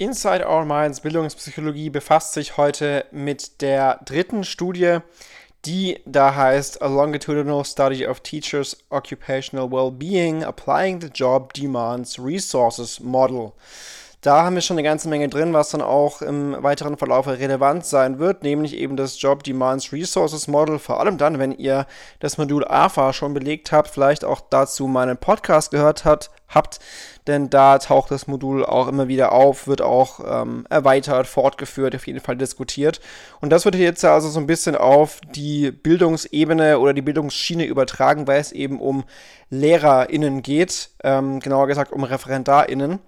Inside 0.00 0.46
Our 0.46 0.64
Minds 0.64 1.00
Bildungspsychologie 1.00 1.90
befasst 1.90 2.32
sich 2.32 2.56
heute 2.56 3.04
mit 3.10 3.60
der 3.60 4.00
dritten 4.06 4.44
Studie, 4.44 5.00
die 5.66 6.00
da 6.06 6.34
heißt 6.34 6.80
A 6.80 6.86
Longitudinal 6.86 7.62
Study 7.66 8.06
of 8.06 8.20
Teachers' 8.20 8.78
Occupational 8.88 9.70
Well-Being 9.70 10.42
Applying 10.42 11.02
the 11.02 11.08
Job 11.08 11.52
Demands 11.52 12.18
Resources 12.18 12.98
Model. 13.00 13.52
Da 14.22 14.44
haben 14.44 14.54
wir 14.54 14.60
schon 14.60 14.74
eine 14.76 14.86
ganze 14.86 15.08
Menge 15.08 15.30
drin, 15.30 15.54
was 15.54 15.70
dann 15.70 15.80
auch 15.80 16.20
im 16.20 16.54
weiteren 16.62 16.98
Verlauf 16.98 17.26
relevant 17.26 17.86
sein 17.86 18.18
wird, 18.18 18.42
nämlich 18.42 18.76
eben 18.76 18.94
das 18.94 19.18
Job 19.18 19.42
Demands 19.44 19.94
Resources 19.94 20.46
Model. 20.46 20.78
Vor 20.78 21.00
allem 21.00 21.16
dann, 21.16 21.38
wenn 21.38 21.52
ihr 21.52 21.86
das 22.18 22.36
Modul 22.36 22.66
AFA 22.66 23.14
schon 23.14 23.32
belegt 23.32 23.72
habt, 23.72 23.88
vielleicht 23.88 24.26
auch 24.26 24.42
dazu 24.50 24.88
meinen 24.88 25.16
Podcast 25.16 25.70
gehört 25.70 26.04
hat, 26.04 26.30
habt, 26.48 26.80
denn 27.28 27.48
da 27.48 27.78
taucht 27.78 28.10
das 28.10 28.26
Modul 28.26 28.62
auch 28.62 28.88
immer 28.88 29.08
wieder 29.08 29.32
auf, 29.32 29.66
wird 29.66 29.80
auch 29.80 30.20
ähm, 30.26 30.66
erweitert, 30.68 31.26
fortgeführt, 31.26 31.94
auf 31.94 32.06
jeden 32.06 32.20
Fall 32.20 32.36
diskutiert. 32.36 33.00
Und 33.40 33.48
das 33.48 33.64
wird 33.64 33.76
jetzt 33.76 34.04
also 34.04 34.28
so 34.28 34.38
ein 34.38 34.46
bisschen 34.46 34.76
auf 34.76 35.22
die 35.34 35.70
Bildungsebene 35.70 36.78
oder 36.78 36.92
die 36.92 37.00
Bildungsschiene 37.00 37.64
übertragen, 37.64 38.26
weil 38.26 38.40
es 38.40 38.52
eben 38.52 38.80
um 38.80 39.04
LehrerInnen 39.48 40.42
geht, 40.42 40.90
ähm, 41.04 41.40
genauer 41.40 41.68
gesagt 41.68 41.90
um 41.90 42.04
ReferendarInnen. 42.04 42.98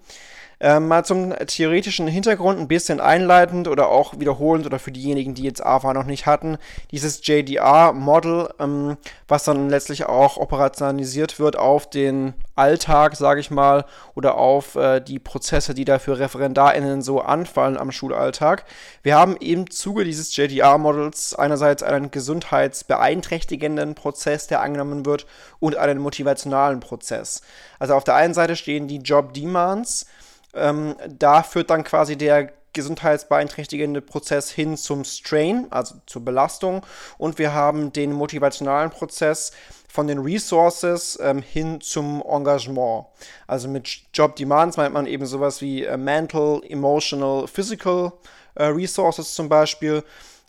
Ähm, 0.65 0.87
mal 0.87 1.03
zum 1.03 1.33
theoretischen 1.45 2.07
Hintergrund 2.07 2.57
ein 2.57 2.69
bisschen 2.69 3.01
einleitend 3.01 3.67
oder 3.67 3.89
auch 3.89 4.17
wiederholend 4.17 4.65
oder 4.65 4.79
für 4.79 4.93
diejenigen, 4.93 5.33
die 5.33 5.43
jetzt 5.43 5.61
AVA 5.61 5.93
noch 5.93 6.05
nicht 6.05 6.25
hatten, 6.25 6.57
dieses 6.89 7.19
JDR-Model, 7.27 8.47
ähm, 8.61 8.95
was 9.27 9.43
dann 9.43 9.67
letztlich 9.69 10.05
auch 10.05 10.37
operationalisiert 10.37 11.37
wird 11.37 11.57
auf 11.57 11.89
den 11.89 12.33
Alltag, 12.55 13.17
sage 13.17 13.41
ich 13.41 13.51
mal, 13.51 13.83
oder 14.15 14.35
auf 14.35 14.75
äh, 14.75 15.01
die 15.01 15.19
Prozesse, 15.19 15.73
die 15.73 15.83
da 15.83 15.99
für 15.99 16.17
ReferendarInnen 16.17 17.01
so 17.01 17.19
anfallen 17.19 17.75
am 17.75 17.91
Schulalltag. 17.91 18.63
Wir 19.01 19.17
haben 19.17 19.35
im 19.35 19.69
Zuge 19.69 20.05
dieses 20.05 20.33
JDR-Models 20.33 21.35
einerseits 21.35 21.83
einen 21.83 22.09
gesundheitsbeeinträchtigenden 22.09 23.95
Prozess, 23.95 24.47
der 24.47 24.61
angenommen 24.61 25.05
wird, 25.05 25.25
und 25.59 25.75
einen 25.75 25.99
motivationalen 25.99 26.79
Prozess. 26.79 27.41
Also 27.79 27.95
auf 27.95 28.05
der 28.05 28.15
einen 28.15 28.33
Seite 28.33 28.55
stehen 28.55 28.87
die 28.87 28.99
Job 28.99 29.33
Demands, 29.33 30.05
ähm, 30.53 30.95
da 31.07 31.43
führt 31.43 31.69
dann 31.69 31.83
quasi 31.83 32.17
der 32.17 32.51
gesundheitsbeeinträchtigende 32.73 34.01
Prozess 34.01 34.49
hin 34.49 34.77
zum 34.77 35.03
Strain, 35.03 35.67
also 35.69 35.95
zur 36.07 36.25
Belastung. 36.25 36.85
Und 37.17 37.37
wir 37.37 37.53
haben 37.53 37.93
den 37.93 38.11
motivationalen 38.11 38.89
Prozess 38.89 39.51
von 39.87 40.07
den 40.07 40.19
Resources 40.19 41.19
ähm, 41.21 41.43
hin 41.43 41.79
zum 41.79 42.23
Engagement. 42.27 43.05
Also 43.45 43.67
mit 43.67 43.87
Job 44.13 44.35
Demands 44.35 44.77
meint 44.77 44.93
man 44.93 45.05
eben 45.05 45.27
sowas 45.27 45.61
wie 45.61 45.85
äh, 45.85 45.97
Mental, 45.97 46.61
Emotional, 46.67 47.47
Physical 47.47 48.11
äh, 48.55 48.65
Resources 48.65 49.35
zum 49.35 49.49
Beispiel. 49.49 50.03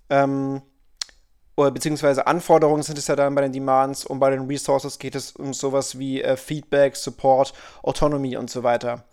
Ähm, 0.08 0.62
oder 1.56 1.70
beziehungsweise 1.70 2.26
Anforderungen 2.26 2.82
sind 2.82 2.98
es 2.98 3.06
ja 3.06 3.16
dann 3.16 3.34
bei 3.34 3.42
den 3.42 3.52
Demands 3.52 4.04
und 4.04 4.18
bei 4.18 4.30
den 4.30 4.46
Resources 4.46 4.98
geht 4.98 5.14
es 5.14 5.32
um 5.32 5.54
sowas 5.54 5.98
wie 5.98 6.22
äh, 6.22 6.36
Feedback, 6.36 6.96
Support, 6.96 7.52
Autonomy 7.82 8.36
und 8.36 8.50
so 8.50 8.62
weiter. 8.62 9.04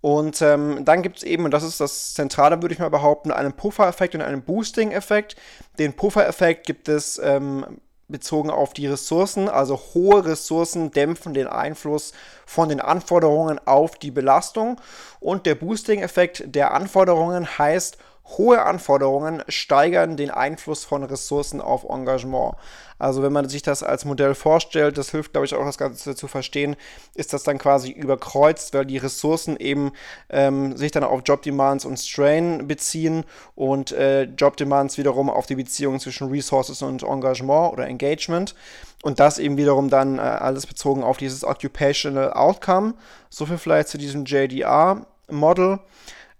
Und 0.00 0.40
ähm, 0.40 0.84
dann 0.84 1.02
gibt 1.02 1.18
es 1.18 1.22
eben, 1.22 1.44
und 1.44 1.50
das 1.50 1.62
ist 1.62 1.80
das 1.80 2.14
Zentrale, 2.14 2.62
würde 2.62 2.72
ich 2.72 2.78
mal 2.78 2.88
behaupten, 2.88 3.30
einen 3.30 3.52
Puffer-Effekt 3.52 4.14
und 4.14 4.22
einen 4.22 4.42
Boosting-Effekt. 4.42 5.36
Den 5.78 5.92
Puffer-Effekt 5.92 6.66
gibt 6.66 6.88
es 6.88 7.20
ähm, 7.22 7.80
bezogen 8.08 8.50
auf 8.50 8.72
die 8.72 8.86
Ressourcen, 8.86 9.48
also 9.48 9.80
hohe 9.94 10.24
Ressourcen 10.24 10.90
dämpfen 10.90 11.34
den 11.34 11.46
Einfluss 11.46 12.12
von 12.44 12.68
den 12.68 12.80
Anforderungen 12.80 13.60
auf 13.66 13.96
die 13.96 14.10
Belastung. 14.10 14.80
Und 15.20 15.46
der 15.46 15.54
Boosting-Effekt 15.54 16.44
der 16.46 16.72
Anforderungen 16.72 17.58
heißt, 17.58 17.98
Hohe 18.38 18.62
Anforderungen 18.62 19.42
steigern 19.48 20.16
den 20.16 20.30
Einfluss 20.30 20.84
von 20.84 21.02
Ressourcen 21.04 21.60
auf 21.60 21.84
Engagement. 21.84 22.54
Also 23.00 23.22
wenn 23.22 23.32
man 23.32 23.48
sich 23.48 23.62
das 23.62 23.82
als 23.82 24.04
Modell 24.04 24.34
vorstellt, 24.34 24.98
das 24.98 25.10
hilft, 25.10 25.32
glaube 25.32 25.46
ich, 25.46 25.54
auch 25.54 25.64
das 25.64 25.78
Ganze 25.78 26.14
zu 26.14 26.28
verstehen, 26.28 26.76
ist 27.14 27.32
das 27.32 27.42
dann 27.42 27.56
quasi 27.56 27.90
überkreuzt, 27.90 28.74
weil 28.74 28.84
die 28.84 28.98
Ressourcen 28.98 29.56
eben 29.56 29.92
ähm, 30.28 30.76
sich 30.76 30.92
dann 30.92 31.02
auf 31.02 31.22
Job 31.24 31.40
Demands 31.40 31.86
und 31.86 31.98
Strain 31.98 32.68
beziehen 32.68 33.24
und 33.54 33.92
äh, 33.92 34.24
Job 34.24 34.58
Demands 34.58 34.98
wiederum 34.98 35.30
auf 35.30 35.46
die 35.46 35.56
Beziehung 35.56 35.98
zwischen 35.98 36.28
Resources 36.28 36.82
und 36.82 37.02
Engagement 37.02 37.72
oder 37.72 37.86
Engagement. 37.86 38.54
Und 39.02 39.18
das 39.18 39.38
eben 39.38 39.56
wiederum 39.56 39.88
dann 39.88 40.18
äh, 40.18 40.20
alles 40.20 40.66
bezogen 40.66 41.02
auf 41.02 41.16
dieses 41.16 41.42
Occupational 41.42 42.34
Outcome. 42.34 42.92
So 43.30 43.46
viel 43.46 43.56
vielleicht 43.56 43.88
zu 43.88 43.96
diesem 43.96 44.26
JDR-Model. 44.26 45.78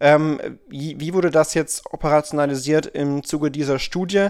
Ähm, 0.01 0.41
wie, 0.69 0.99
wie, 0.99 1.13
wurde 1.13 1.31
das 1.31 1.53
jetzt 1.55 1.85
operationalisiert 1.93 2.87
im 2.87 3.23
Zuge 3.23 3.51
dieser 3.51 3.79
Studie? 3.79 4.29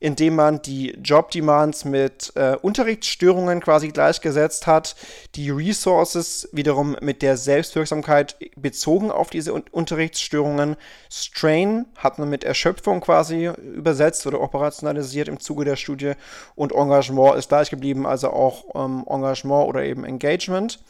Indem 0.00 0.34
man 0.34 0.60
die 0.60 0.90
Job-Demands 1.02 1.84
mit 1.84 2.32
äh, 2.34 2.56
Unterrichtsstörungen 2.60 3.60
quasi 3.60 3.88
gleichgesetzt 3.88 4.66
hat, 4.66 4.96
die 5.36 5.50
Resources 5.50 6.48
wiederum 6.52 6.96
mit 7.00 7.22
der 7.22 7.36
Selbstwirksamkeit 7.36 8.36
bezogen 8.56 9.12
auf 9.12 9.30
diese 9.30 9.54
Un 9.54 9.62
Unterrichtsstörungen. 9.70 10.76
Strain 11.08 11.86
hat 11.96 12.18
man 12.18 12.28
mit 12.28 12.42
Erschöpfung 12.44 13.00
quasi 13.00 13.50
übersetzt 13.56 14.26
oder 14.26 14.40
operationalisiert 14.40 15.28
im 15.28 15.38
Zuge 15.38 15.64
der 15.64 15.76
Studie 15.76 16.14
und 16.56 16.72
Engagement 16.72 17.36
ist 17.36 17.48
gleich 17.48 17.70
geblieben, 17.70 18.04
also 18.04 18.30
auch 18.30 18.64
ähm, 18.74 19.04
Engagement 19.08 19.68
oder 19.68 19.84
eben 19.84 20.04
Engagement. 20.04 20.80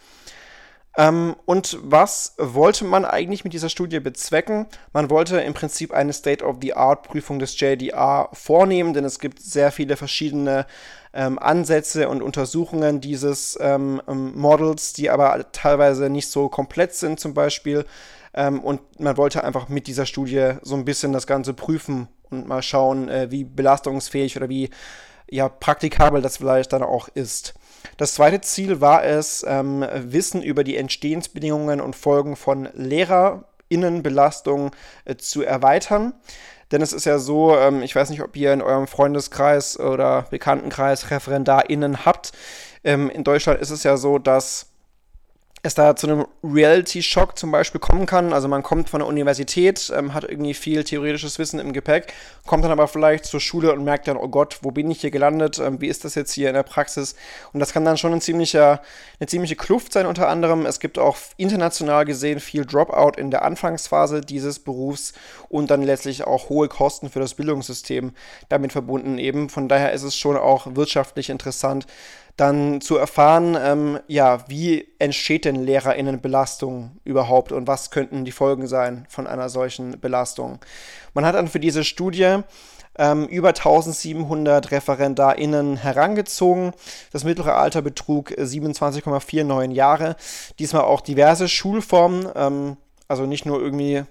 Ähm, 0.97 1.34
und 1.44 1.78
was 1.82 2.34
wollte 2.38 2.84
man 2.84 3.05
eigentlich 3.05 3.43
mit 3.43 3.53
dieser 3.53 3.69
Studie 3.69 3.99
bezwecken? 3.99 4.66
Man 4.93 5.10
wollte 5.10 5.41
im 5.41 5.55
Prinzip 5.55 5.93
eine 5.93 6.12
State-of-the-Art-Prüfung 6.12 7.38
des 7.38 7.59
JDR 7.59 8.28
vornehmen, 8.32 8.94
denn 8.94 9.05
es 9.05 9.19
gibt 9.19 9.41
sehr 9.41 9.72
viele 9.72 9.97
verschiedene 9.97 10.66
ähm, 11.12 11.38
Ansätze 11.38 12.09
und 12.09 12.22
Untersuchungen 12.22 13.00
dieses 13.00 13.59
ähm, 13.60 14.00
ähm 14.09 14.38
Models, 14.38 14.93
die 14.93 15.10
aber 15.10 15.50
teilweise 15.53 16.10
nicht 16.10 16.28
so 16.28 16.49
komplett 16.49 16.94
sind 16.94 17.19
zum 17.19 17.34
Beispiel. 17.34 17.84
Ähm, 18.32 18.61
und 18.61 19.00
man 19.00 19.16
wollte 19.16 19.43
einfach 19.43 19.69
mit 19.69 19.87
dieser 19.88 20.06
Studie 20.06 20.55
so 20.62 20.76
ein 20.76 20.84
bisschen 20.84 21.12
das 21.12 21.26
Ganze 21.26 21.55
prüfen 21.55 22.09
und 22.31 22.47
mal 22.47 22.62
schauen, 22.62 23.09
äh, 23.09 23.31
wie 23.31 23.44
belastungsfähig 23.44 24.37
oder 24.37 24.49
wie 24.49 24.71
ja, 25.31 25.49
praktikabel 25.49 26.22
das 26.22 26.37
vielleicht 26.37 26.72
dann 26.72 26.82
auch 26.82 27.09
ist. 27.09 27.55
Das 27.96 28.14
zweite 28.14 28.40
Ziel 28.40 28.80
war 28.80 29.04
es, 29.04 29.44
ähm, 29.46 29.84
Wissen 29.94 30.42
über 30.42 30.64
die 30.64 30.76
Entstehensbedingungen 30.76 31.80
und 31.80 31.96
Folgen 31.96 32.36
von 32.36 32.68
LehrerInnenbelastung 32.74 34.72
äh, 35.04 35.16
zu 35.16 35.42
erweitern. 35.42 36.14
Denn 36.72 36.82
es 36.82 36.92
ist 36.92 37.04
ja 37.04 37.18
so, 37.18 37.56
ähm, 37.56 37.82
ich 37.82 37.94
weiß 37.94 38.10
nicht, 38.10 38.22
ob 38.22 38.36
ihr 38.36 38.52
in 38.52 38.62
eurem 38.62 38.86
Freundeskreis 38.86 39.78
oder 39.78 40.26
Bekanntenkreis 40.30 41.10
ReferendarInnen 41.10 42.04
habt. 42.04 42.32
Ähm, 42.82 43.10
in 43.10 43.24
Deutschland 43.24 43.60
ist 43.60 43.70
es 43.70 43.82
ja 43.82 43.96
so, 43.96 44.18
dass 44.18 44.73
es 45.64 45.75
da 45.75 45.97
zu 45.97 46.06
einem 46.06 46.26
Reality-Shock 46.44 47.38
zum 47.38 47.50
Beispiel 47.50 47.80
kommen 47.80 48.04
kann. 48.04 48.34
Also 48.34 48.48
man 48.48 48.62
kommt 48.62 48.91
von 48.91 49.00
der 49.00 49.08
Universität, 49.08 49.91
ähm, 49.97 50.12
hat 50.12 50.25
irgendwie 50.25 50.52
viel 50.52 50.84
theoretisches 50.84 51.38
Wissen 51.38 51.58
im 51.58 51.72
Gepäck, 51.72 52.12
kommt 52.47 52.64
dann 52.64 52.70
aber 52.70 52.86
vielleicht 52.86 53.25
zur 53.25 53.41
Schule 53.41 53.72
und 53.72 53.82
merkt 53.82 54.06
dann, 54.06 54.19
oh 54.19 54.28
Gott, 54.28 54.58
wo 54.60 54.72
bin 54.72 54.91
ich 54.91 55.00
hier 55.00 55.10
gelandet? 55.10 55.58
Ähm, 55.58 55.80
wie 55.80 55.88
ist 55.88 56.04
das 56.04 56.16
jetzt 56.16 56.32
hier 56.32 56.48
in 56.48 56.54
der 56.54 56.64
Praxis? 56.64 57.16
Und 57.54 57.60
das 57.60 57.72
kann 57.72 57.82
dann 57.86 57.97
schon 57.97 58.12
ein 58.12 58.20
ziemlicher, 58.20 58.82
eine 59.19 59.26
ziemliche 59.26 59.56
Kluft 59.56 59.94
sein 59.94 60.04
unter 60.04 60.28
anderem. 60.28 60.66
Es 60.66 60.80
gibt 60.80 60.98
auch 60.98 61.16
international 61.38 62.04
gesehen 62.04 62.41
viel 62.41 62.66
Dropout 62.66 63.19
in 63.19 63.31
der 63.31 63.42
Anfangsphase 63.42 64.20
dieses 64.20 64.58
Berufs 64.58 65.14
und 65.48 65.70
dann 65.70 65.82
letztlich 65.82 66.25
auch 66.25 66.50
hohe 66.50 66.69
Kosten 66.69 67.08
für 67.08 67.20
das 67.20 67.32
Bildungssystem 67.32 68.12
damit 68.50 68.72
verbunden 68.72 69.16
eben. 69.16 69.48
Von 69.48 69.70
daher 69.70 69.92
ist 69.92 70.02
es 70.02 70.14
schon 70.14 70.36
auch 70.36 70.66
wirtschaftlich 70.75 71.31
interessant, 71.31 71.87
dann 72.36 72.81
zu 72.81 72.96
erfahren, 72.96 73.56
ähm, 73.60 74.00
ja, 74.08 74.44
wie 74.48 74.88
entsteht 74.98 75.44
denn 75.44 75.62
Lehrerinnenbelastung 75.62 76.98
überhaupt 77.04 77.52
und 77.52 77.69
was 77.69 77.90
könnten 77.90 78.25
die 78.25 78.32
Folgen 78.32 78.66
sein 78.66 79.06
von 79.08 79.26
einer 79.26 79.48
solchen 79.48 80.00
Belastung. 80.00 80.58
Man 81.14 81.25
hat 81.25 81.36
dann 81.36 81.48
für 81.48 81.60
diese 81.60 81.84
Studie 81.84 82.38
ähm, 82.98 83.26
über 83.26 83.48
1700 83.48 84.70
ReferendarInnen 84.70 85.76
herangezogen. 85.76 86.72
Das 87.12 87.25
mittlere 87.25 87.54
Alter 87.54 87.82
betrug 87.82 88.31
27,49 88.31 89.72
Jahre. 89.72 90.16
Diesmal 90.58 90.82
auch 90.82 91.00
diverse 91.00 91.48
Schulformen. 91.48 92.28
Ähm, 92.34 92.76
also 93.06 93.26
nicht 93.26 93.44
nur 93.44 93.60
irgendwie 93.60 94.04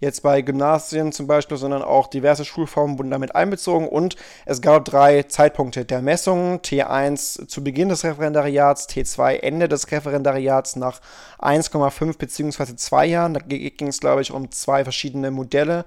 jetzt 0.00 0.22
bei 0.22 0.42
Gymnasien 0.42 1.12
zum 1.12 1.26
Beispiel, 1.26 1.56
sondern 1.56 1.82
auch 1.82 2.08
diverse 2.08 2.44
Schulformen 2.44 2.98
wurden 2.98 3.10
damit 3.10 3.34
einbezogen 3.34 3.88
und 3.88 4.16
es 4.44 4.60
gab 4.60 4.84
drei 4.84 5.22
Zeitpunkte 5.22 5.84
der 5.84 6.02
Messung. 6.02 6.58
T1 6.58 7.46
zu 7.46 7.62
Beginn 7.62 7.88
des 7.88 8.04
Referendariats, 8.04 8.88
T2 8.88 9.36
Ende 9.36 9.68
des 9.68 9.90
Referendariats 9.90 10.76
nach 10.76 11.00
1,5 11.38 12.18
bzw. 12.18 12.74
2 12.74 13.06
Jahren. 13.06 13.34
Da 13.34 13.40
ging 13.40 13.88
es, 13.88 14.00
glaube 14.00 14.22
ich, 14.22 14.32
um 14.32 14.50
zwei 14.50 14.82
verschiedene 14.82 15.30
Modelle 15.30 15.84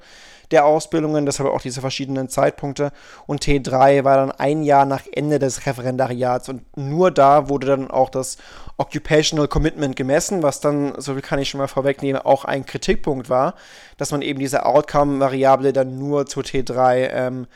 der 0.54 0.66
Ausbildungen, 0.66 1.26
deshalb 1.26 1.50
auch 1.50 1.62
diese 1.62 1.82
verschiedenen 1.82 2.30
Zeitpunkte. 2.30 2.92
Und 3.26 3.44
T3 3.44 4.04
war 4.04 4.16
dann 4.16 4.32
ein 4.32 4.64
Jahr 4.64 4.86
nach 4.86 5.02
Ende 5.12 5.40
des 5.40 5.66
Referendariats. 5.66 6.48
Und 6.48 6.62
nur 6.78 7.12
da 7.12 7.50
wurde 7.50 7.68
dann 7.68 7.92
auch 7.92 8.10
das 8.10 8.38
Occupational 8.78 9.48
Commitment 9.48 9.96
gemessen, 9.96 10.44
was 10.44 10.62
dann, 10.62 10.94
so 10.98 11.16
kann 11.16 11.40
ich 11.40 11.50
schon 11.50 11.60
mal 11.60 11.68
vorwegnehmen, 11.68 12.22
auch 12.22 12.46
ein 12.46 12.66
Kritikpunkt 12.66 13.30
war, 13.30 13.56
dass 13.98 14.12
man 14.12 14.22
eben 14.22 14.40
diese 14.40 14.66
Outcome-Variable 14.66 15.74
dann 15.74 16.00
nur 16.00 16.26
zu 16.26 16.40
T3 16.40 17.10
ähm, 17.12 17.48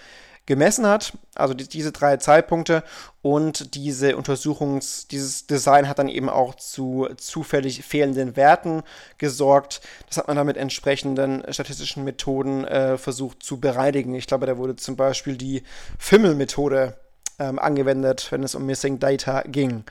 gemessen 0.47 0.87
hat, 0.87 1.13
also 1.35 1.53
die, 1.53 1.67
diese 1.67 1.91
drei 1.91 2.17
Zeitpunkte 2.17 2.83
und 3.21 3.75
diese 3.75 4.17
Untersuchungs, 4.17 5.07
dieses 5.07 5.45
Design 5.45 5.87
hat 5.87 5.99
dann 5.99 6.07
eben 6.07 6.29
auch 6.29 6.55
zu 6.55 7.07
zufällig 7.17 7.83
fehlenden 7.83 8.35
Werten 8.35 8.81
gesorgt. 9.19 9.81
Das 10.07 10.17
hat 10.17 10.27
man 10.27 10.37
dann 10.37 10.47
mit 10.47 10.57
entsprechenden 10.57 11.43
statistischen 11.53 12.03
Methoden 12.05 12.63
äh, 12.63 12.97
versucht 12.97 13.43
zu 13.43 13.59
bereinigen. 13.59 14.15
Ich 14.15 14.25
glaube, 14.25 14.47
da 14.47 14.57
wurde 14.57 14.77
zum 14.77 14.95
Beispiel 14.95 15.37
die 15.37 15.63
Fimmel-Methode 15.99 16.97
ähm, 17.39 17.59
angewendet, 17.59 18.27
wenn 18.31 18.41
es 18.41 18.55
um 18.55 18.65
Missing 18.65 18.99
Data 18.99 19.41
ging. 19.41 19.83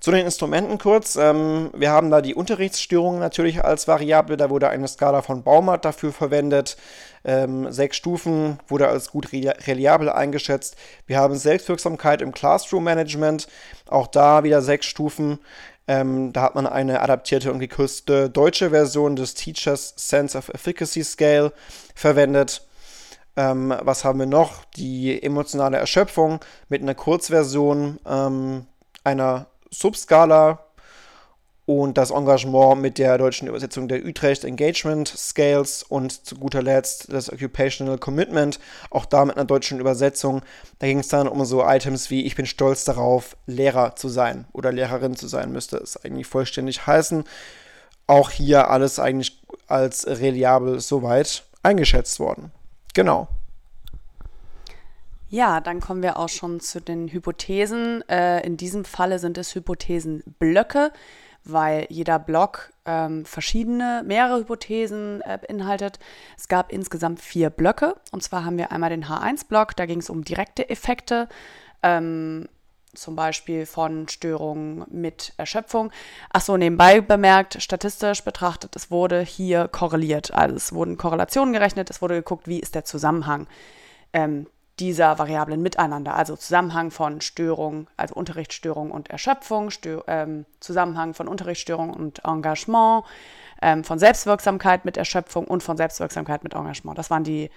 Zu 0.00 0.12
den 0.12 0.24
Instrumenten 0.24 0.78
kurz. 0.78 1.16
Ähm, 1.16 1.70
wir 1.74 1.90
haben 1.90 2.10
da 2.10 2.22
die 2.22 2.34
Unterrichtsstörungen 2.34 3.20
natürlich 3.20 3.62
als 3.62 3.86
Variable. 3.86 4.38
Da 4.38 4.48
wurde 4.48 4.70
eine 4.70 4.88
Skala 4.88 5.20
von 5.20 5.42
Baumert 5.42 5.84
dafür 5.84 6.10
verwendet. 6.10 6.78
Ähm, 7.22 7.70
sechs 7.70 7.98
Stufen 7.98 8.58
wurde 8.66 8.88
als 8.88 9.10
gut 9.10 9.30
reliabel 9.32 10.08
eingeschätzt. 10.08 10.76
Wir 11.06 11.18
haben 11.18 11.36
Selbstwirksamkeit 11.36 12.22
im 12.22 12.32
Classroom 12.32 12.82
Management. 12.82 13.46
Auch 13.90 14.06
da 14.06 14.42
wieder 14.42 14.62
sechs 14.62 14.86
Stufen. 14.86 15.38
Ähm, 15.86 16.32
da 16.32 16.42
hat 16.42 16.54
man 16.54 16.66
eine 16.66 17.02
adaptierte 17.02 17.52
und 17.52 17.58
gekürzte 17.58 18.30
deutsche 18.30 18.70
Version 18.70 19.16
des 19.16 19.34
Teachers 19.34 19.92
Sense 19.96 20.38
of 20.38 20.48
Efficacy 20.48 21.04
Scale 21.04 21.52
verwendet. 21.94 22.66
Ähm, 23.36 23.74
was 23.82 24.04
haben 24.04 24.18
wir 24.18 24.26
noch? 24.26 24.64
Die 24.76 25.22
emotionale 25.22 25.76
Erschöpfung 25.76 26.40
mit 26.70 26.80
einer 26.80 26.94
Kurzversion 26.94 27.98
ähm, 28.06 28.66
einer 29.04 29.46
Subskala 29.70 30.64
und 31.66 31.96
das 31.98 32.10
Engagement 32.10 32.80
mit 32.80 32.98
der 32.98 33.16
deutschen 33.16 33.46
Übersetzung 33.46 33.86
der 33.86 34.04
Utrecht 34.04 34.44
Engagement 34.44 35.06
Scales 35.06 35.84
und 35.84 36.26
zu 36.26 36.34
guter 36.34 36.62
Letzt 36.62 37.12
das 37.12 37.32
Occupational 37.32 37.96
Commitment, 37.96 38.58
auch 38.90 39.04
da 39.04 39.24
mit 39.24 39.36
einer 39.36 39.44
deutschen 39.44 39.78
Übersetzung. 39.78 40.42
Da 40.80 40.88
ging 40.88 40.98
es 40.98 41.06
dann 41.06 41.28
um 41.28 41.44
so 41.44 41.64
Items 41.64 42.10
wie 42.10 42.26
ich 42.26 42.34
bin 42.34 42.46
stolz 42.46 42.84
darauf, 42.84 43.36
Lehrer 43.46 43.94
zu 43.94 44.08
sein 44.08 44.46
oder 44.52 44.72
Lehrerin 44.72 45.14
zu 45.14 45.28
sein, 45.28 45.52
müsste 45.52 45.76
es 45.76 45.96
eigentlich 46.04 46.26
vollständig 46.26 46.88
heißen. 46.88 47.22
Auch 48.08 48.30
hier 48.30 48.68
alles 48.68 48.98
eigentlich 48.98 49.40
als 49.68 50.08
reliabel 50.08 50.80
soweit 50.80 51.44
eingeschätzt 51.62 52.18
worden. 52.18 52.50
Genau. 52.94 53.28
Ja, 55.32 55.60
dann 55.60 55.78
kommen 55.78 56.02
wir 56.02 56.16
auch 56.16 56.28
schon 56.28 56.58
zu 56.58 56.80
den 56.80 57.06
Hypothesen. 57.06 58.02
Äh, 58.08 58.44
in 58.44 58.56
diesem 58.56 58.84
Falle 58.84 59.20
sind 59.20 59.38
es 59.38 59.54
Hypothesenblöcke, 59.54 60.92
weil 61.44 61.86
jeder 61.88 62.18
Block 62.18 62.72
ähm, 62.84 63.24
verschiedene, 63.24 64.02
mehrere 64.04 64.40
Hypothesen 64.40 65.20
äh, 65.20 65.38
beinhaltet. 65.38 66.00
Es 66.36 66.48
gab 66.48 66.72
insgesamt 66.72 67.20
vier 67.20 67.48
Blöcke. 67.48 67.94
Und 68.10 68.24
zwar 68.24 68.44
haben 68.44 68.58
wir 68.58 68.72
einmal 68.72 68.90
den 68.90 69.04
H1-Block, 69.04 69.76
da 69.76 69.86
ging 69.86 70.00
es 70.00 70.10
um 70.10 70.24
direkte 70.24 70.68
Effekte. 70.68 71.28
Ähm, 71.84 72.48
zum 72.92 73.14
Beispiel 73.14 73.66
von 73.66 74.08
Störungen 74.08 74.84
mit 74.90 75.32
Erschöpfung. 75.36 75.92
Achso, 76.30 76.56
nebenbei 76.56 77.00
bemerkt, 77.00 77.62
statistisch 77.62 78.24
betrachtet, 78.24 78.74
es 78.74 78.90
wurde 78.90 79.20
hier 79.20 79.68
korreliert. 79.68 80.34
Also 80.34 80.56
es 80.56 80.72
wurden 80.72 80.96
Korrelationen 80.96 81.54
gerechnet, 81.54 81.88
es 81.88 82.02
wurde 82.02 82.14
geguckt, 82.16 82.48
wie 82.48 82.58
ist 82.58 82.74
der 82.74 82.84
Zusammenhang. 82.84 83.46
Ähm, 84.12 84.48
dieser 84.80 85.18
Variablen 85.18 85.62
miteinander, 85.62 86.14
also 86.16 86.36
Zusammenhang 86.36 86.90
von 86.90 87.20
Störung, 87.20 87.88
also 87.96 88.14
Unterrichtsstörung 88.14 88.90
und 88.90 89.10
Erschöpfung, 89.10 89.70
Stör, 89.70 90.04
ähm, 90.08 90.46
Zusammenhang 90.58 91.14
von 91.14 91.28
Unterrichtsstörung 91.28 91.90
und 91.90 92.24
Engagement, 92.24 93.04
ähm, 93.62 93.84
von 93.84 93.98
Selbstwirksamkeit 93.98 94.84
mit 94.84 94.96
Erschöpfung 94.96 95.44
und 95.46 95.62
von 95.62 95.76
Selbstwirksamkeit 95.76 96.42
mit 96.42 96.54
Engagement. 96.54 96.98
Das 96.98 97.10
waren 97.10 97.24
die 97.24 97.50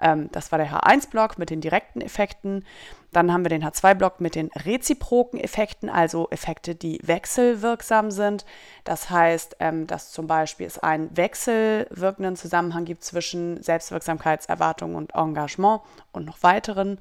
ähm, 0.00 0.28
das 0.32 0.52
war 0.52 0.58
der 0.58 0.70
H1-Block 0.70 1.38
mit 1.38 1.50
den 1.50 1.60
direkten 1.60 2.00
Effekten. 2.00 2.64
Dann 3.12 3.32
haben 3.32 3.44
wir 3.44 3.48
den 3.48 3.64
H2-Block 3.64 4.20
mit 4.20 4.34
den 4.34 4.50
reziproken 4.54 5.40
Effekten, 5.40 5.88
also 5.88 6.28
Effekte, 6.30 6.74
die 6.74 7.00
wechselwirksam 7.02 8.10
sind. 8.10 8.44
Das 8.84 9.08
heißt, 9.08 9.56
ähm, 9.60 9.86
dass 9.86 10.12
zum 10.12 10.26
Beispiel 10.26 10.66
es 10.66 10.78
einen 10.78 11.16
wechselwirkenden 11.16 12.36
Zusammenhang 12.36 12.84
gibt 12.84 13.02
zwischen 13.02 13.62
Selbstwirksamkeitserwartung 13.62 14.94
und 14.94 15.14
Engagement 15.14 15.80
und 16.12 16.26
noch 16.26 16.42
weiteren. 16.42 17.00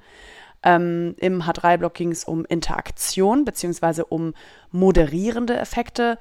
Ähm, 0.64 1.16
Im 1.20 1.44
H3-Block 1.44 1.94
ging 1.94 2.12
es 2.12 2.24
um 2.24 2.46
Interaktion 2.46 3.44
bzw. 3.44 4.04
um 4.08 4.34
moderierende 4.72 5.58
Effekte. 5.58 6.18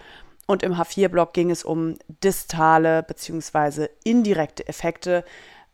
Und 0.47 0.63
im 0.63 0.75
H4-Block 0.75 1.33
ging 1.33 1.51
es 1.51 1.65
um 1.65 1.97
distale 2.23 3.03
bzw. 3.03 3.89
indirekte 4.05 4.67
Effekte, 4.69 5.25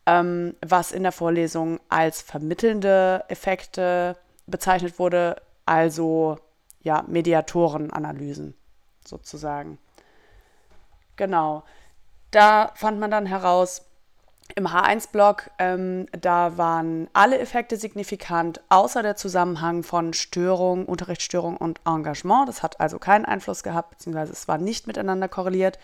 ähm, 0.05 0.55
was 0.61 0.91
in 0.91 1.03
der 1.03 1.11
Vorlesung 1.11 1.79
als 1.89 2.21
vermittelnde 2.21 3.23
Effekte 3.27 4.17
bezeichnet 4.47 4.99
wurde, 4.99 5.41
also 5.65 6.37
ja, 6.81 7.03
Mediatorenanalysen 7.07 8.55
sozusagen. 9.05 9.77
Genau. 11.15 11.63
Da 12.31 12.71
fand 12.75 12.99
man 12.99 13.11
dann 13.11 13.25
heraus, 13.25 13.85
im 14.55 14.67
H1-Block, 14.67 15.49
ähm, 15.57 16.05
da 16.11 16.57
waren 16.57 17.07
alle 17.13 17.39
Effekte 17.39 17.77
signifikant, 17.77 18.61
außer 18.69 19.01
der 19.01 19.15
Zusammenhang 19.15 19.83
von 19.83 20.13
Störung, 20.13 20.85
Unterrichtsstörung 20.85 21.57
und 21.57 21.79
Engagement. 21.85 22.49
Das 22.49 22.61
hat 22.61 22.79
also 22.79 22.99
keinen 22.99 23.25
Einfluss 23.25 23.63
gehabt, 23.63 23.91
beziehungsweise 23.91 24.33
es 24.33 24.47
war 24.47 24.57
nicht 24.57 24.85
miteinander 24.85 25.27
korreliert. 25.27 25.79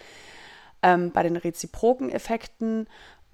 Ähm, 0.81 1.11
bei 1.11 1.23
den 1.23 1.35
reziproken 1.35 2.09
Effekten 2.09 2.87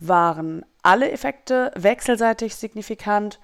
waren 0.07 0.65
alle 0.83 1.11
Effekte 1.11 1.71
wechselseitig 1.75 2.55
signifikant. 2.55 3.39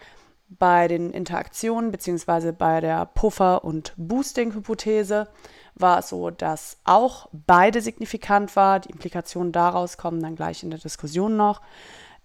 Bei 0.49 0.89
den 0.89 1.11
Interaktionen 1.11 1.91
bzw. 1.91 2.51
bei 2.51 2.81
der 2.81 3.05
Puffer- 3.05 3.63
und 3.63 3.93
Boosting-Hypothese 3.95 5.29
war 5.75 5.99
es 5.99 6.09
so, 6.09 6.29
dass 6.29 6.77
auch 6.83 7.29
beide 7.31 7.81
signifikant 7.81 8.55
war. 8.57 8.81
Die 8.81 8.89
Implikationen 8.89 9.53
daraus 9.53 9.97
kommen 9.97 10.21
dann 10.21 10.35
gleich 10.35 10.63
in 10.63 10.69
der 10.69 10.79
Diskussion 10.79 11.37
noch. 11.37 11.61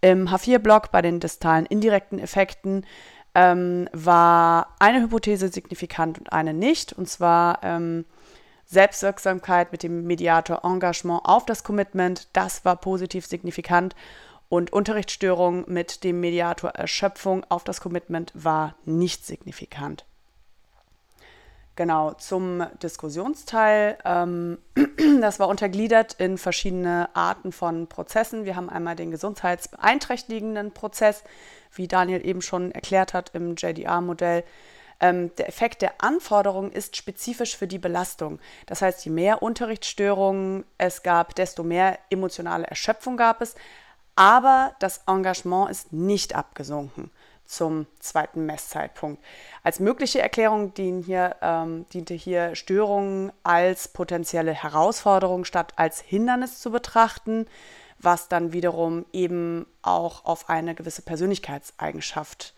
Im 0.00 0.28
H4-Block 0.28 0.90
bei 0.90 1.02
den 1.02 1.20
distalen 1.20 1.66
indirekten 1.66 2.18
Effekten 2.18 2.84
ähm, 3.34 3.88
war 3.92 4.74
eine 4.78 5.02
Hypothese 5.02 5.48
signifikant 5.48 6.18
und 6.18 6.32
eine 6.32 6.52
nicht. 6.52 6.92
Und 6.92 7.08
zwar 7.08 7.60
ähm, 7.62 8.04
Selbstwirksamkeit 8.66 9.72
mit 9.72 9.82
dem 9.82 10.04
Mediator 10.06 10.64
Engagement 10.64 11.22
auf 11.24 11.46
das 11.46 11.62
Commitment, 11.62 12.28
das 12.32 12.64
war 12.64 12.76
positiv 12.76 13.26
signifikant. 13.26 13.94
Und 14.48 14.72
Unterrichtsstörung 14.72 15.64
mit 15.66 16.04
dem 16.04 16.20
Mediator 16.20 16.70
Erschöpfung 16.70 17.44
auf 17.48 17.64
das 17.64 17.80
Commitment 17.80 18.32
war 18.34 18.76
nicht 18.84 19.26
signifikant. 19.26 20.04
Genau, 21.76 22.12
zum 22.14 22.64
Diskussionsteil. 22.82 23.98
Ähm, 24.04 24.58
das 25.20 25.38
war 25.38 25.48
untergliedert 25.48 26.14
in 26.14 26.38
verschiedene 26.38 27.10
Arten 27.14 27.52
von 27.52 27.86
Prozessen. 27.86 28.46
Wir 28.46 28.56
haben 28.56 28.70
einmal 28.70 28.96
den 28.96 29.10
gesundheitsbeeinträchtigenden 29.10 30.72
Prozess, 30.72 31.22
wie 31.74 31.86
Daniel 31.86 32.26
eben 32.26 32.40
schon 32.40 32.72
erklärt 32.72 33.12
hat 33.12 33.32
im 33.34 33.56
JDR-Modell. 33.56 34.42
Ähm, 35.00 35.34
der 35.36 35.48
Effekt 35.48 35.82
der 35.82 36.02
Anforderung 36.02 36.72
ist 36.72 36.96
spezifisch 36.96 37.54
für 37.54 37.66
die 37.66 37.78
Belastung. 37.78 38.38
Das 38.64 38.80
heißt, 38.80 39.04
je 39.04 39.10
mehr 39.10 39.42
Unterrichtsstörungen 39.42 40.64
es 40.78 41.02
gab, 41.02 41.34
desto 41.34 41.62
mehr 41.62 41.98
emotionale 42.08 42.66
Erschöpfung 42.66 43.18
gab 43.18 43.42
es. 43.42 43.54
Aber 44.16 44.74
das 44.80 45.02
Engagement 45.06 45.70
ist 45.70 45.92
nicht 45.92 46.34
abgesunken 46.34 47.10
zum 47.44 47.86
zweiten 48.00 48.44
Messzeitpunkt. 48.44 49.22
Als 49.62 49.78
mögliche 49.78 50.20
Erklärung 50.20 50.74
dienten 50.74 51.04
hier, 51.04 51.36
ähm, 51.40 51.86
diente 51.92 52.14
hier 52.14 52.54
Störungen 52.56 53.32
als 53.44 53.88
potenzielle 53.88 54.52
Herausforderung 54.52 55.44
statt 55.44 55.72
als 55.76 56.00
Hindernis 56.00 56.58
zu 56.60 56.70
betrachten, 56.70 57.46
was 57.98 58.28
dann 58.28 58.52
wiederum 58.52 59.06
eben 59.12 59.66
auch 59.82 60.24
auf 60.24 60.50
eine 60.50 60.74
gewisse 60.74 61.02
Persönlichkeitseigenschaft 61.02 62.54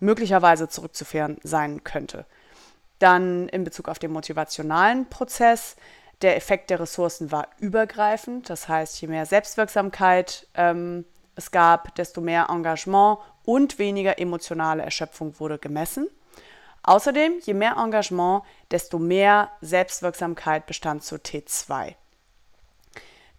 möglicherweise 0.00 0.68
zurückzuführen 0.68 1.38
sein 1.42 1.84
könnte. 1.84 2.26
Dann 2.98 3.48
in 3.48 3.64
Bezug 3.64 3.88
auf 3.88 3.98
den 3.98 4.12
motivationalen 4.12 5.08
Prozess. 5.08 5.76
Der 6.22 6.36
Effekt 6.36 6.70
der 6.70 6.80
Ressourcen 6.80 7.32
war 7.32 7.48
übergreifend, 7.58 8.48
das 8.48 8.68
heißt, 8.68 9.00
je 9.00 9.08
mehr 9.08 9.26
Selbstwirksamkeit 9.26 10.46
ähm, 10.54 11.04
es 11.34 11.50
gab, 11.50 11.94
desto 11.96 12.20
mehr 12.20 12.46
Engagement 12.50 13.18
und 13.44 13.78
weniger 13.78 14.18
emotionale 14.18 14.82
Erschöpfung 14.82 15.38
wurde 15.40 15.58
gemessen. 15.58 16.08
Außerdem, 16.82 17.40
je 17.42 17.54
mehr 17.54 17.76
Engagement, 17.78 18.42
desto 18.70 18.98
mehr 18.98 19.50
Selbstwirksamkeit 19.60 20.66
bestand 20.66 21.02
zu 21.02 21.16
T2. 21.16 21.94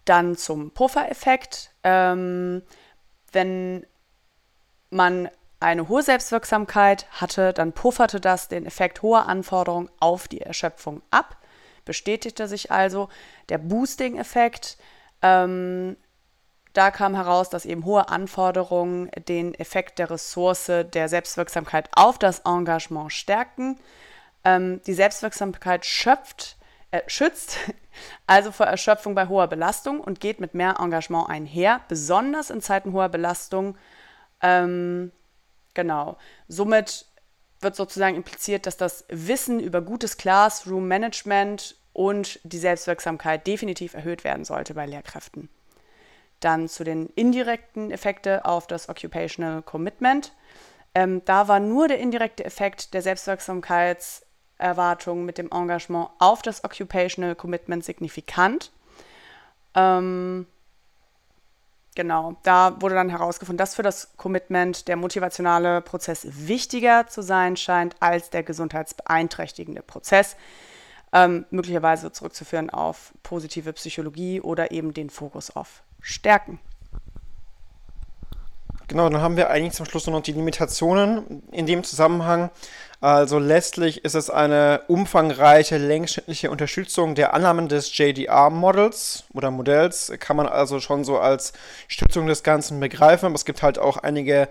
Dann 0.04 0.36
zum 0.36 0.72
Puffereffekt. 0.72 1.70
Ähm, 1.84 2.62
wenn 3.32 3.86
man 4.90 5.28
eine 5.60 5.88
hohe 5.88 6.02
Selbstwirksamkeit 6.02 7.06
hatte, 7.10 7.52
dann 7.52 7.72
pufferte 7.72 8.20
das 8.20 8.48
den 8.48 8.66
Effekt 8.66 9.02
hoher 9.02 9.26
Anforderungen 9.26 9.90
auf 10.00 10.28
die 10.28 10.40
Erschöpfung 10.40 11.02
ab, 11.10 11.36
bestätigte 11.86 12.46
sich 12.48 12.70
also 12.70 13.08
der 13.48 13.56
Boosting-Effekt. 13.56 14.76
Ähm, 15.22 15.96
da 16.74 16.90
kam 16.90 17.14
heraus, 17.14 17.48
dass 17.48 17.64
eben 17.64 17.86
hohe 17.86 18.10
Anforderungen 18.10 19.10
den 19.28 19.54
Effekt 19.54 19.98
der 19.98 20.10
Ressource 20.10 20.66
der 20.66 21.08
Selbstwirksamkeit 21.08 21.88
auf 21.94 22.18
das 22.18 22.40
Engagement 22.40 23.10
stärken. 23.14 23.78
Ähm, 24.44 24.82
die 24.86 24.92
Selbstwirksamkeit 24.92 25.86
schöpft, 25.86 26.58
äh, 26.90 27.00
schützt 27.06 27.56
also 28.26 28.52
vor 28.52 28.66
Erschöpfung 28.66 29.14
bei 29.14 29.26
hoher 29.28 29.46
Belastung 29.46 30.00
und 30.00 30.20
geht 30.20 30.38
mit 30.38 30.52
mehr 30.52 30.76
Engagement 30.78 31.30
einher, 31.30 31.80
besonders 31.88 32.50
in 32.50 32.60
Zeiten 32.60 32.92
hoher 32.92 33.08
Belastung. 33.08 33.78
Ähm, 34.42 35.12
genau. 35.72 36.18
Somit 36.46 37.06
wird 37.66 37.74
sozusagen 37.74 38.14
impliziert, 38.14 38.64
dass 38.64 38.76
das 38.76 39.04
Wissen 39.08 39.58
über 39.58 39.82
gutes 39.82 40.18
Classroom-Management 40.18 41.74
und 41.92 42.38
die 42.44 42.58
Selbstwirksamkeit 42.58 43.44
definitiv 43.44 43.94
erhöht 43.94 44.22
werden 44.22 44.44
sollte 44.44 44.74
bei 44.74 44.86
Lehrkräften. 44.86 45.48
Dann 46.38 46.68
zu 46.68 46.84
den 46.84 47.08
indirekten 47.16 47.90
Effekten 47.90 48.38
auf 48.38 48.68
das 48.68 48.88
Occupational 48.88 49.62
Commitment. 49.62 50.32
Ähm, 50.94 51.22
da 51.24 51.48
war 51.48 51.58
nur 51.58 51.88
der 51.88 51.98
indirekte 51.98 52.44
Effekt 52.44 52.94
der 52.94 53.02
Selbstwirksamkeitserwartung 53.02 55.24
mit 55.24 55.38
dem 55.38 55.50
Engagement 55.50 56.10
auf 56.20 56.42
das 56.42 56.62
Occupational 56.62 57.34
Commitment 57.34 57.84
signifikant. 57.84 58.70
Ähm, 59.74 60.46
genau, 61.96 62.36
da 62.44 62.80
wurde 62.80 62.94
dann 62.94 63.08
herausgefunden, 63.08 63.58
dass 63.58 63.74
für 63.74 63.82
das 63.82 64.16
Commitment 64.16 64.86
der 64.86 64.94
motivationale 64.94 65.80
Prozess 65.80 66.24
wichtiger 66.30 67.08
zu 67.08 67.22
sein 67.22 67.56
scheint 67.56 67.96
als 67.98 68.30
der 68.30 68.44
gesundheitsbeeinträchtigende 68.44 69.82
Prozess. 69.82 70.36
Ähm, 71.12 71.46
möglicherweise 71.50 72.12
zurückzuführen 72.12 72.70
auf 72.70 73.12
positive 73.24 73.72
Psychologie 73.72 74.40
oder 74.40 74.70
eben 74.70 74.94
den 74.94 75.10
Fokus 75.10 75.50
auf 75.50 75.82
stärken. 76.00 76.60
Genau, 78.88 79.08
dann 79.08 79.20
haben 79.20 79.36
wir 79.36 79.50
eigentlich 79.50 79.72
zum 79.72 79.86
Schluss 79.86 80.06
nur 80.06 80.16
noch 80.16 80.22
die 80.22 80.32
Limitationen 80.32 81.42
in 81.50 81.66
dem 81.66 81.82
Zusammenhang. 81.82 82.50
Also 83.00 83.38
letztlich 83.38 84.04
ist 84.04 84.14
es 84.14 84.30
eine 84.30 84.82
umfangreiche 84.88 85.76
längsschnittliche 85.76 86.50
Unterstützung 86.50 87.14
der 87.14 87.34
Annahmen 87.34 87.68
des 87.68 87.96
JDR-Models 87.96 89.24
oder 89.34 89.50
Modells, 89.50 90.12
kann 90.18 90.36
man 90.36 90.46
also 90.46 90.80
schon 90.80 91.04
so 91.04 91.18
als 91.18 91.52
Stützung 91.88 92.26
des 92.26 92.42
Ganzen 92.42 92.80
begreifen. 92.80 93.26
Aber 93.26 93.34
es 93.34 93.44
gibt 93.44 93.62
halt 93.62 93.78
auch 93.78 93.98
einige 93.98 94.48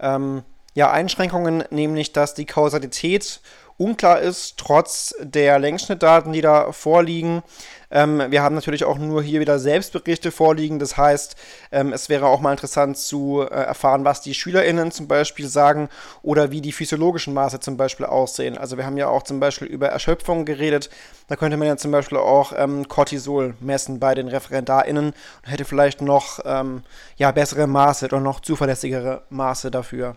ähm, 0.00 0.44
ja, 0.74 0.92
Einschränkungen, 0.92 1.64
nämlich 1.70 2.12
dass 2.12 2.34
die 2.34 2.46
Kausalität 2.46 3.40
unklar 3.78 4.20
ist, 4.20 4.58
trotz 4.58 5.14
der 5.20 5.58
Längsschnittdaten, 5.58 6.32
die 6.32 6.40
da 6.40 6.72
vorliegen. 6.72 7.42
Ähm, 7.90 8.22
wir 8.28 8.42
haben 8.42 8.54
natürlich 8.54 8.84
auch 8.84 8.98
nur 8.98 9.22
hier 9.22 9.40
wieder 9.40 9.58
Selbstberichte 9.58 10.30
vorliegen. 10.30 10.78
Das 10.78 10.96
heißt, 10.96 11.36
ähm, 11.72 11.92
es 11.92 12.08
wäre 12.08 12.26
auch 12.26 12.40
mal 12.40 12.52
interessant 12.52 12.98
zu 12.98 13.42
äh, 13.42 13.54
erfahren, 13.54 14.04
was 14.04 14.20
die 14.20 14.34
SchülerInnen 14.34 14.90
zum 14.90 15.08
Beispiel 15.08 15.46
sagen 15.46 15.88
oder 16.22 16.50
wie 16.50 16.60
die 16.60 16.72
physiologischen 16.72 17.32
Maße 17.32 17.60
zum 17.60 17.76
Beispiel 17.76 18.06
aussehen. 18.06 18.58
Also 18.58 18.76
wir 18.76 18.84
haben 18.84 18.98
ja 18.98 19.08
auch 19.08 19.22
zum 19.22 19.40
Beispiel 19.40 19.68
über 19.68 19.88
Erschöpfung 19.88 20.44
geredet. 20.44 20.90
Da 21.28 21.36
könnte 21.36 21.56
man 21.56 21.68
ja 21.68 21.76
zum 21.76 21.92
Beispiel 21.92 22.18
auch 22.18 22.52
ähm, 22.56 22.88
Cortisol 22.88 23.54
messen 23.60 24.00
bei 24.00 24.14
den 24.14 24.28
ReferendarInnen 24.28 25.06
und 25.06 25.50
hätte 25.50 25.64
vielleicht 25.64 26.02
noch 26.02 26.40
ähm, 26.44 26.82
ja, 27.16 27.30
bessere 27.30 27.66
Maße 27.66 28.06
oder 28.06 28.20
noch 28.20 28.40
zuverlässigere 28.40 29.22
Maße 29.30 29.70
dafür. 29.70 30.14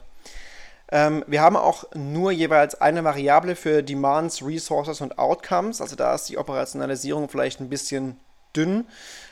Ähm, 0.91 1.23
wir 1.27 1.41
haben 1.41 1.55
auch 1.55 1.85
nur 1.95 2.31
jeweils 2.31 2.79
eine 2.79 3.03
Variable 3.03 3.55
für 3.55 3.81
Demands, 3.81 4.45
Resources 4.45 5.01
und 5.01 5.17
Outcomes. 5.17 5.81
Also 5.81 5.95
da 5.95 6.13
ist 6.13 6.27
die 6.29 6.37
Operationalisierung 6.37 7.29
vielleicht 7.29 7.61
ein 7.61 7.69
bisschen 7.69 8.19
dünn, 8.55 8.85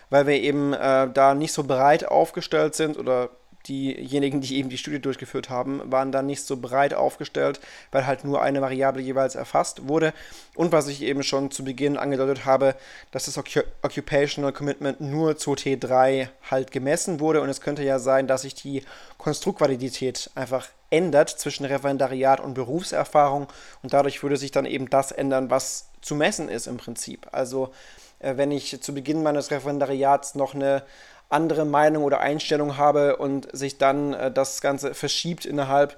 weil 0.09 0.25
wir 0.25 0.35
eben 0.35 0.73
äh, 0.73 1.09
da 1.11 1.35
nicht 1.35 1.51
so 1.51 1.63
breit 1.63 2.07
aufgestellt 2.07 2.75
sind 2.75 2.97
oder 2.97 3.29
diejenigen, 3.67 4.41
die 4.41 4.57
eben 4.57 4.69
die 4.69 4.77
Studie 4.77 4.99
durchgeführt 4.99 5.49
haben, 5.49 5.81
waren 5.91 6.11
dann 6.11 6.25
nicht 6.25 6.43
so 6.43 6.57
breit 6.57 6.93
aufgestellt, 6.93 7.59
weil 7.91 8.05
halt 8.05 8.23
nur 8.23 8.41
eine 8.41 8.61
Variable 8.61 9.01
jeweils 9.01 9.35
erfasst 9.35 9.87
wurde. 9.87 10.13
Und 10.55 10.71
was 10.71 10.87
ich 10.87 11.01
eben 11.01 11.23
schon 11.23 11.51
zu 11.51 11.63
Beginn 11.63 11.97
angedeutet 11.97 12.45
habe, 12.45 12.75
dass 13.11 13.25
das 13.25 13.37
Occupational 13.37 14.53
Commitment 14.53 15.01
nur 15.01 15.37
zu 15.37 15.51
T3 15.53 16.29
halt 16.49 16.71
gemessen 16.71 17.19
wurde. 17.19 17.41
Und 17.41 17.49
es 17.49 17.61
könnte 17.61 17.83
ja 17.83 17.99
sein, 17.99 18.27
dass 18.27 18.43
sich 18.43 18.55
die 18.55 18.83
Konstruktvalidität 19.17 20.31
einfach 20.35 20.67
ändert 20.89 21.29
zwischen 21.29 21.65
Referendariat 21.65 22.39
und 22.39 22.53
Berufserfahrung. 22.53 23.47
Und 23.83 23.93
dadurch 23.93 24.23
würde 24.23 24.37
sich 24.37 24.51
dann 24.51 24.65
eben 24.65 24.89
das 24.89 25.11
ändern, 25.11 25.49
was 25.49 25.89
zu 26.01 26.15
messen 26.15 26.49
ist 26.49 26.67
im 26.67 26.77
Prinzip. 26.77 27.27
Also 27.31 27.71
äh, 28.19 28.37
wenn 28.37 28.51
ich 28.51 28.81
zu 28.81 28.93
Beginn 28.93 29.23
meines 29.23 29.51
Referendariats 29.51 30.35
noch 30.35 30.55
eine 30.55 30.83
andere 31.29 31.65
Meinung 31.65 32.03
oder 32.03 32.19
Einstellung 32.19 32.77
habe 32.77 33.17
und 33.17 33.47
sich 33.55 33.77
dann 33.77 34.13
äh, 34.13 34.31
das 34.31 34.61
Ganze 34.61 34.93
verschiebt 34.93 35.45
innerhalb 35.45 35.97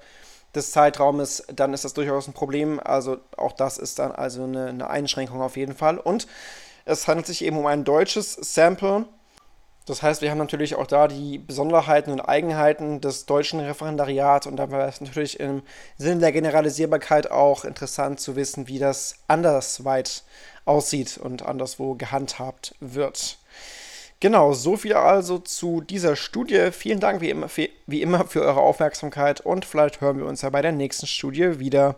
des 0.54 0.70
Zeitraumes, 0.70 1.44
dann 1.54 1.72
ist 1.72 1.84
das 1.84 1.94
durchaus 1.94 2.28
ein 2.28 2.34
Problem. 2.34 2.78
Also 2.78 3.18
auch 3.36 3.52
das 3.52 3.78
ist 3.78 3.98
dann 3.98 4.12
also 4.12 4.44
eine, 4.44 4.66
eine 4.66 4.90
Einschränkung 4.90 5.40
auf 5.40 5.56
jeden 5.56 5.74
Fall. 5.74 5.98
Und 5.98 6.26
es 6.84 7.08
handelt 7.08 7.26
sich 7.26 7.44
eben 7.44 7.56
um 7.56 7.66
ein 7.66 7.84
deutsches 7.84 8.34
Sample. 8.34 9.06
Das 9.86 10.02
heißt, 10.02 10.22
wir 10.22 10.30
haben 10.30 10.38
natürlich 10.38 10.76
auch 10.76 10.86
da 10.86 11.08
die 11.08 11.38
Besonderheiten 11.38 12.12
und 12.12 12.20
Eigenheiten 12.20 13.00
des 13.00 13.26
deutschen 13.26 13.58
Referendariats 13.58 14.46
und 14.46 14.56
da 14.56 14.70
wäre 14.70 14.86
es 14.86 15.00
natürlich 15.00 15.40
im 15.40 15.62
Sinne 15.98 16.20
der 16.20 16.32
Generalisierbarkeit 16.32 17.32
auch 17.32 17.64
interessant 17.64 18.20
zu 18.20 18.36
wissen, 18.36 18.68
wie 18.68 18.78
das 18.78 19.16
andersweit 19.26 20.22
aussieht 20.66 21.18
und 21.18 21.42
anderswo 21.42 21.96
gehandhabt 21.96 22.76
wird. 22.78 23.38
Genau, 24.22 24.52
so 24.52 24.76
viel 24.76 24.92
also 24.92 25.40
zu 25.40 25.80
dieser 25.80 26.14
Studie. 26.14 26.70
Vielen 26.70 27.00
Dank 27.00 27.20
wie 27.20 27.30
immer, 27.30 27.48
wie 27.88 28.02
immer 28.02 28.24
für 28.24 28.42
eure 28.42 28.60
Aufmerksamkeit 28.60 29.40
und 29.40 29.64
vielleicht 29.64 30.00
hören 30.00 30.18
wir 30.18 30.26
uns 30.26 30.42
ja 30.42 30.50
bei 30.50 30.62
der 30.62 30.70
nächsten 30.70 31.08
Studie 31.08 31.58
wieder. 31.58 31.96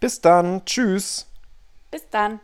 Bis 0.00 0.20
dann, 0.20 0.64
tschüss. 0.64 1.28
Bis 1.92 2.02
dann. 2.10 2.40